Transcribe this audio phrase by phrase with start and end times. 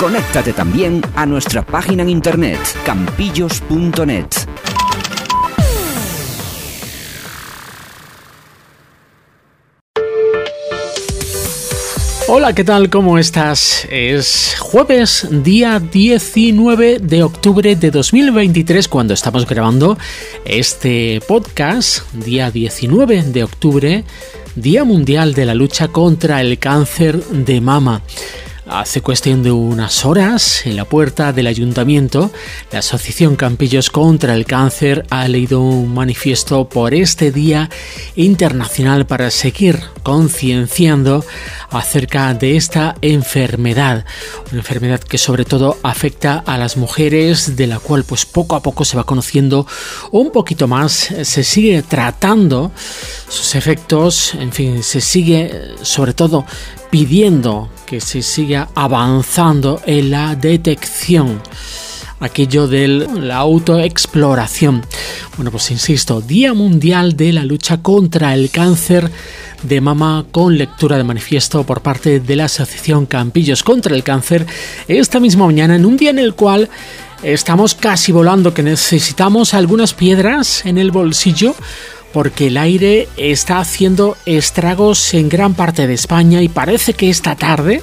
[0.00, 4.24] Conéctate también a nuestra página en internet campillos.net.
[12.28, 12.88] Hola, ¿qué tal?
[12.88, 13.86] ¿Cómo estás?
[13.90, 19.98] Es jueves, día 19 de octubre de 2023, cuando estamos grabando
[20.46, 24.04] este podcast, día 19 de octubre,
[24.54, 28.00] Día Mundial de la Lucha contra el Cáncer de Mama.
[28.72, 32.30] Hace cuestión de unas horas, en la puerta del ayuntamiento,
[32.70, 37.68] la Asociación Campillos contra el Cáncer ha leído un manifiesto por este Día
[38.14, 41.24] Internacional para seguir concienciando
[41.70, 44.04] acerca de esta enfermedad,
[44.52, 48.62] una enfermedad que sobre todo afecta a las mujeres, de la cual pues poco a
[48.62, 49.66] poco se va conociendo
[50.12, 52.70] un poquito más, se sigue tratando
[53.28, 56.44] sus efectos, en fin, se sigue sobre todo
[56.90, 61.42] pidiendo que se siga avanzando en la detección
[62.20, 64.84] aquello de la autoexploración.
[65.36, 69.10] Bueno, pues insisto, Día Mundial de la Lucha contra el Cáncer
[69.64, 74.46] de Mama con lectura de manifiesto por parte de la Asociación Campillos contra el Cáncer
[74.86, 76.70] esta misma mañana en un día en el cual
[77.24, 81.56] estamos casi volando, que necesitamos algunas piedras en el bolsillo
[82.12, 87.36] porque el aire está haciendo estragos en gran parte de España y parece que esta
[87.36, 87.82] tarde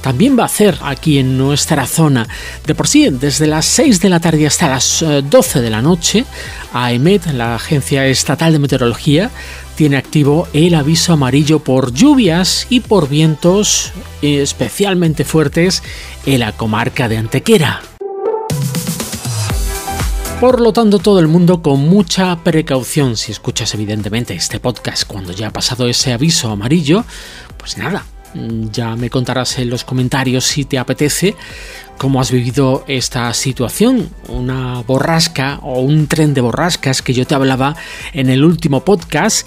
[0.00, 2.26] también va a hacer aquí en nuestra zona.
[2.66, 5.82] De por sí, desde las 6 de la tarde hasta las 12 eh, de la
[5.82, 6.24] noche,
[6.72, 9.30] AEMET, la Agencia Estatal de Meteorología,
[9.76, 15.82] tiene activo el aviso amarillo por lluvias y por vientos especialmente fuertes
[16.26, 17.89] en la comarca de Antequera.
[20.40, 23.18] Por lo tanto, todo el mundo con mucha precaución.
[23.18, 27.04] Si escuchas evidentemente este podcast cuando ya ha pasado ese aviso amarillo,
[27.58, 28.06] pues nada,
[28.72, 31.36] ya me contarás en los comentarios si te apetece
[31.98, 37.34] cómo has vivido esta situación, una borrasca o un tren de borrascas que yo te
[37.34, 37.76] hablaba
[38.14, 39.46] en el último podcast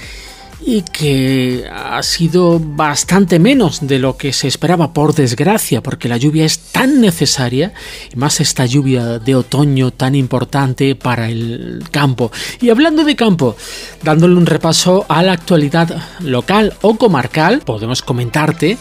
[0.66, 6.18] y que ha sido bastante menos de lo que se esperaba por desgracia, porque la
[6.18, 7.74] lluvia es tan necesaria,
[8.14, 12.32] y más esta lluvia de otoño tan importante para el campo.
[12.62, 13.56] Y hablando de campo,
[14.04, 18.78] dándole un repaso a la actualidad local o comarcal, podemos comentarte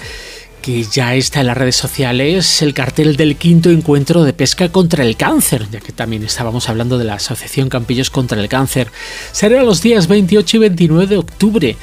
[0.62, 5.04] que ya está en las redes sociales el cartel del quinto encuentro de pesca contra
[5.04, 8.90] el cáncer, ya que también estábamos hablando de la Asociación Campillos contra el Cáncer.
[9.32, 11.76] Será los días 28 y 29 de octubre.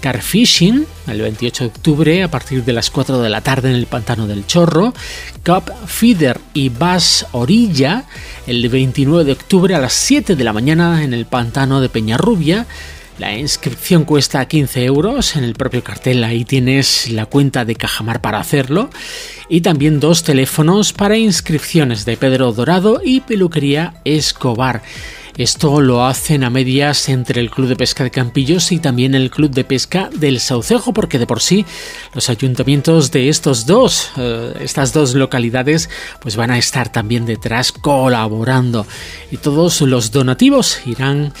[0.00, 3.86] Carfishing, el 28 de octubre a partir de las 4 de la tarde en el
[3.86, 4.92] Pantano del Chorro,
[5.44, 8.04] Cup Feeder y Bass Orilla,
[8.46, 12.66] el 29 de octubre a las 7 de la mañana en el Pantano de Peñarrubia,
[13.18, 18.20] la inscripción cuesta 15 euros, en el propio cartel ahí tienes la cuenta de Cajamar
[18.20, 18.90] para hacerlo
[19.48, 24.82] y también dos teléfonos para inscripciones de Pedro Dorado y Peluquería Escobar.
[25.36, 29.30] Esto lo hacen a medias entre el Club de Pesca de Campillos y también el
[29.30, 31.66] Club de Pesca del Saucejo, porque de por sí
[32.14, 35.90] los ayuntamientos de estos dos, eh, estas dos localidades,
[36.20, 38.86] pues van a estar también detrás colaborando.
[39.30, 41.34] Y todos los donativos irán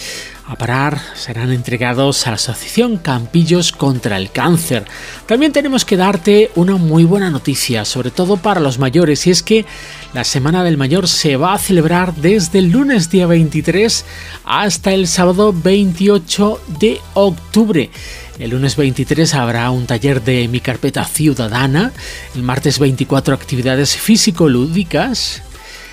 [0.48, 4.84] a parar serán entregados a la Asociación Campillos contra el Cáncer.
[5.26, 9.42] También tenemos que darte una muy buena noticia, sobre todo para los mayores, y es
[9.42, 9.66] que
[10.14, 14.04] la Semana del Mayor se va a celebrar desde el lunes día 23
[14.44, 17.90] hasta el sábado 28 de octubre.
[18.38, 21.92] El lunes 23 habrá un taller de mi carpeta ciudadana,
[22.34, 25.42] el martes 24 actividades físico-lúdicas,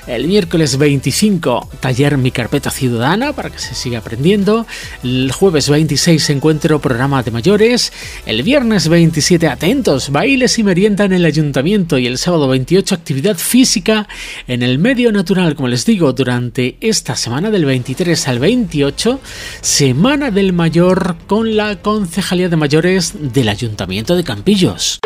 [0.08, 4.66] el miércoles 25, taller Mi Carpeta Ciudadana para que se siga aprendiendo.
[5.04, 7.94] El jueves 26, encuentro programa de mayores.
[8.26, 11.98] El viernes 27, atentos, bailes y merienda en el ayuntamiento.
[11.98, 14.08] Y el sábado 28, actividad física
[14.48, 15.56] en el medio natural.
[15.56, 19.20] Como les digo, durante esta semana del 23 al 28,
[19.62, 25.00] Semana del Mayor con la Concejalía de Mayores del Ayuntamiento de Campillos.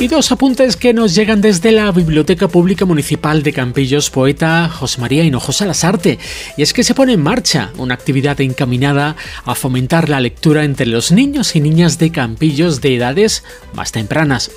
[0.00, 5.00] Y dos apuntes que nos llegan desde la Biblioteca Pública Municipal de Campillos, poeta José
[5.00, 6.18] María Hinojosa Lasarte.
[6.56, 9.14] Y es que se pone en marcha una actividad encaminada
[9.44, 14.50] a fomentar la lectura entre los niños y niñas de Campillos de edades más tempranas.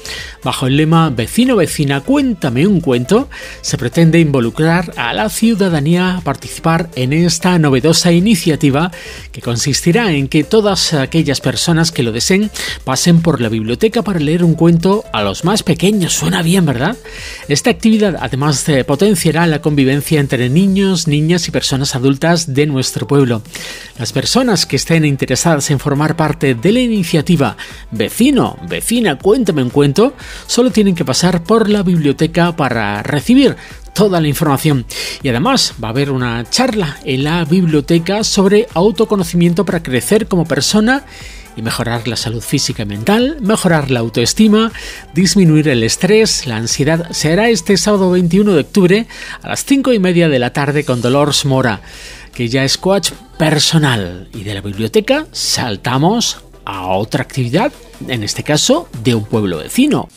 [0.44, 3.30] Bajo el lema Vecino Vecina, cuéntame un cuento,
[3.62, 8.92] se pretende involucrar a la ciudadanía a participar en esta novedosa iniciativa
[9.32, 12.50] que consistirá en que todas aquellas personas que lo deseen
[12.84, 16.14] pasen por la biblioteca para leer un cuento al los más pequeños.
[16.14, 16.96] Suena bien, ¿verdad?
[17.50, 23.42] Esta actividad además potenciará la convivencia entre niños, niñas y personas adultas de nuestro pueblo.
[24.00, 27.58] Las personas que estén interesadas en formar parte de la iniciativa
[27.92, 30.14] Vecino, vecina, cuéntame un cuento,
[30.46, 33.58] solo tienen que pasar por la biblioteca para recibir
[33.94, 34.86] toda la información.
[35.24, 40.46] Y además va a haber una charla en la biblioteca sobre autoconocimiento para crecer como
[40.46, 41.04] persona
[41.58, 44.72] y mejorar la salud física y mental, mejorar la autoestima,
[45.14, 47.12] disminuir el estrés, la ansiedad.
[47.12, 49.08] Será este sábado 21 de octubre
[49.42, 51.82] a las 5 y media de la tarde con Dolores Mora,
[52.34, 54.30] que ya es coach personal.
[54.34, 57.74] Y de la biblioteca saltamos a otra actividad,
[58.08, 60.08] en este caso de un pueblo vecino.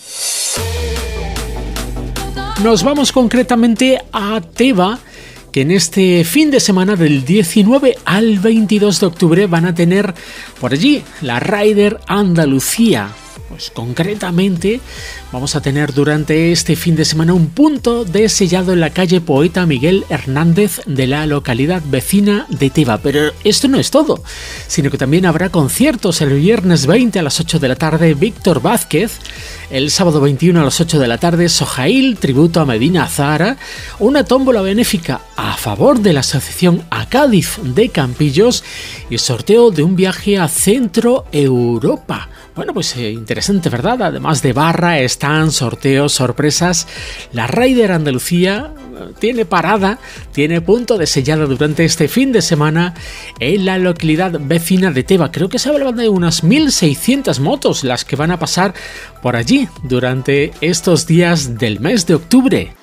[2.63, 4.99] Nos vamos concretamente a Teba,
[5.53, 10.15] que en este fin de semana del 19 al 22 de octubre van a tener
[10.61, 13.09] por allí la Rider Andalucía.
[13.51, 14.81] Pues concretamente
[15.33, 19.21] vamos a tener durante este fin de semana un punto de sellado en la calle
[19.21, 22.99] Poeta Miguel Hernández de la localidad vecina de Teba.
[22.99, 24.23] Pero esto no es todo,
[24.69, 28.63] sino que también habrá conciertos el viernes 20 a las 8 de la tarde Víctor
[28.63, 29.19] Vázquez,
[29.69, 33.57] el sábado 21 a las 8 de la tarde Sojail, tributo a Medina Zara,
[33.99, 38.63] una tómbola benéfica a favor de la Asociación A Cádiz de Campillos
[39.11, 42.29] y sorteo de un viaje a Centro Europa.
[42.57, 44.03] Bueno, pues eh, interesante, ¿verdad?
[44.03, 46.89] Además de barra, están sorteos, sorpresas.
[47.33, 49.99] La Raider Andalucía eh, tiene parada,
[50.33, 52.95] tiene punto de sellada durante este fin de semana
[53.39, 55.31] en la localidad vecina de Teba.
[55.31, 58.75] Creo que se habla de unas 1.600 motos las que van a pasar
[59.23, 62.80] por allí durante estos días del mes de octubre.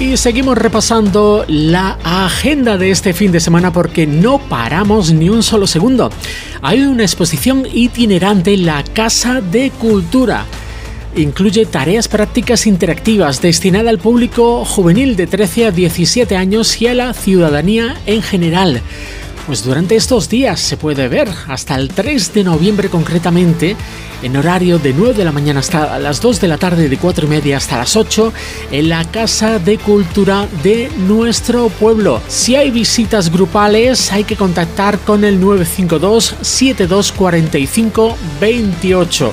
[0.00, 5.42] Y seguimos repasando la agenda de este fin de semana porque no paramos ni un
[5.42, 6.10] solo segundo.
[6.62, 10.46] Hay una exposición itinerante en la Casa de Cultura.
[11.16, 16.94] Incluye tareas prácticas interactivas destinada al público juvenil de 13 a 17 años y a
[16.94, 18.80] la ciudadanía en general.
[19.50, 23.74] Pues durante estos días se puede ver, hasta el 3 de noviembre concretamente,
[24.22, 27.26] en horario de 9 de la mañana hasta las 2 de la tarde, de 4
[27.26, 28.32] y media hasta las 8,
[28.70, 32.22] en la Casa de Cultura de nuestro pueblo.
[32.28, 39.32] Si hay visitas grupales, hay que contactar con el 952 7245 28.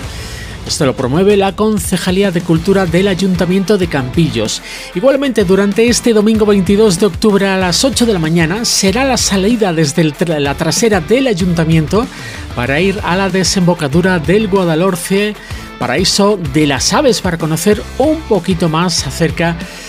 [0.68, 4.62] Esto lo promueve la Concejalía de Cultura del Ayuntamiento de Campillos.
[4.96, 9.16] Igualmente, durante este domingo 22 de octubre a las 8 de la mañana será la
[9.16, 10.04] salida desde
[10.40, 12.06] la trasera del Ayuntamiento
[12.54, 15.36] para ir a la desembocadura del Guadalhorce,
[15.80, 19.87] paraíso de las aves, para conocer un poquito más acerca de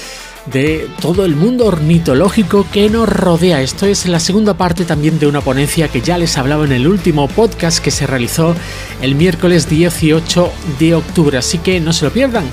[0.52, 3.62] de todo el mundo ornitológico que nos rodea.
[3.62, 6.86] Esto es la segunda parte también de una ponencia que ya les hablaba en el
[6.86, 8.54] último podcast que se realizó
[9.02, 12.44] el miércoles 18 de octubre, así que no se lo pierdan.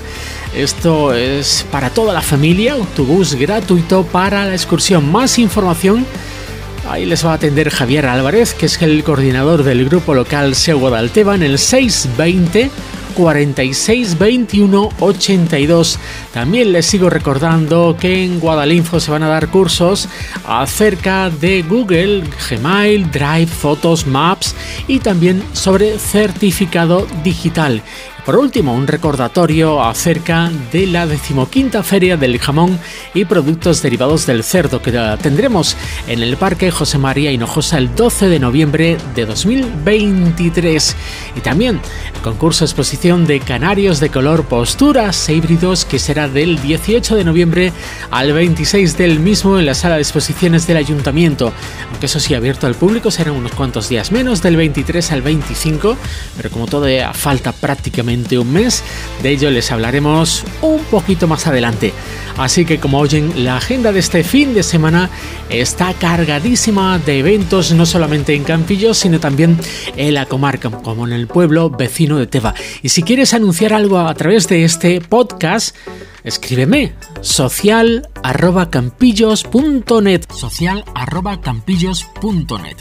[0.54, 5.10] Esto es para toda la familia, autobús gratuito para la excursión.
[5.10, 6.06] Más información.
[6.88, 10.78] Ahí les va a atender Javier Álvarez, que es el coordinador del grupo local SEO
[10.78, 12.70] Guadalteba en el 620
[13.16, 15.98] 46 21 82.
[16.32, 20.08] También les sigo recordando que en Guadalinfo se van a dar cursos
[20.46, 24.54] acerca de Google, Gmail, Drive, Fotos, Maps
[24.86, 27.82] y también sobre certificado digital.
[28.26, 32.76] Por último, un recordatorio acerca de la decimoquinta Feria del Jamón
[33.14, 34.90] y Productos Derivados del Cerdo que
[35.22, 35.76] tendremos
[36.08, 40.96] en el Parque José María Hinojosa el 12 de noviembre de 2023.
[41.36, 41.80] Y también
[42.16, 47.22] el concurso exposición de canarios de color posturas e híbridos que será del 18 de
[47.22, 47.72] noviembre
[48.10, 51.52] al 26 del mismo en la sala de exposiciones del ayuntamiento.
[51.92, 55.96] Aunque eso sí, abierto al público serán unos cuantos días menos, del 23 al 25,
[56.36, 58.82] pero como todavía falta prácticamente un mes.
[59.22, 61.92] De ello les hablaremos un poquito más adelante.
[62.36, 65.08] Así que como oyen, la agenda de este fin de semana
[65.48, 69.58] está cargadísima de eventos, no solamente en Campillos, sino también
[69.96, 72.54] en la comarca, como en el pueblo vecino de Teba.
[72.82, 75.74] Y si quieres anunciar algo a través de este podcast,
[76.26, 82.76] escríbeme social arroba campillos.net social arroba campillos.net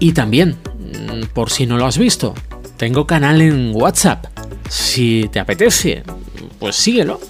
[0.00, 2.34] y también mm, por si no lo has visto
[2.76, 4.26] tengo canal en WhatsApp
[4.70, 6.04] si te apetece,
[6.60, 7.20] pues síguelo.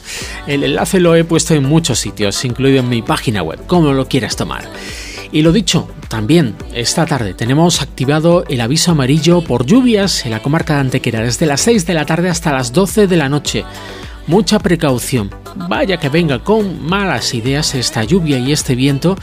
[0.47, 4.07] El enlace lo he puesto en muchos sitios, incluido en mi página web, como lo
[4.07, 4.69] quieras tomar.
[5.33, 10.43] Y lo dicho, también esta tarde tenemos activado el aviso amarillo por lluvias en la
[10.43, 13.65] comarca de Antequera desde las 6 de la tarde hasta las 12 de la noche.
[14.27, 15.31] Mucha precaución.
[15.69, 19.17] Vaya que venga con malas ideas esta lluvia y este viento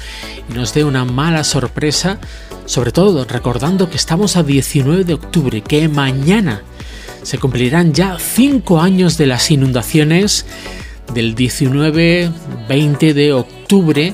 [0.50, 2.20] y nos dé una mala sorpresa,
[2.66, 6.64] sobre todo recordando que estamos a 19 de octubre, que mañana
[7.28, 10.46] se cumplirán ya cinco años de las inundaciones
[11.14, 14.14] del 19-20 de octubre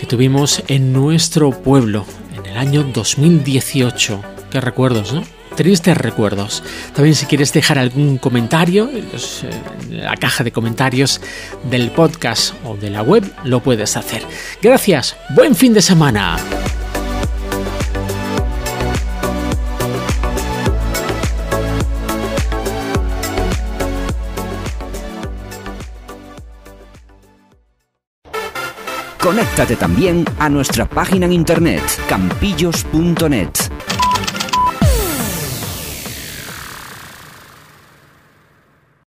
[0.00, 4.22] que tuvimos en nuestro pueblo en el año 2018.
[4.50, 5.22] Qué recuerdos, ¿no?
[5.54, 6.62] Tristes recuerdos.
[6.94, 9.06] También si quieres dejar algún comentario en,
[9.90, 11.20] en la caja de comentarios
[11.70, 14.22] del podcast o de la web, lo puedes hacer.
[14.62, 16.38] Gracias, buen fin de semana.
[29.26, 33.65] Conéctate también a nuestra página en internet campillos.net